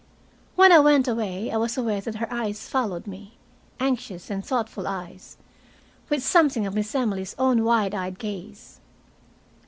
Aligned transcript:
When 0.55 0.71
I 0.71 0.79
went 0.79 1.07
away 1.07 1.51
I 1.51 1.57
was 1.57 1.77
aware 1.77 2.01
that 2.01 2.15
her 2.15 2.33
eyes 2.33 2.67
followed 2.67 3.05
me, 3.05 3.37
anxious 3.79 4.31
and 4.31 4.43
thoughtful 4.43 4.87
eyes, 4.87 5.37
with 6.09 6.23
something 6.23 6.65
of 6.65 6.73
Miss 6.73 6.95
Emily's 6.95 7.35
own 7.37 7.63
wide 7.63 7.93
eyed 7.93 8.17
gaze. 8.17 8.79